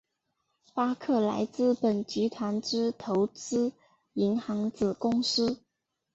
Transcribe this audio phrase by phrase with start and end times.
[0.73, 3.71] 巴克莱资本集团之投资
[4.13, 5.61] 银行子公司。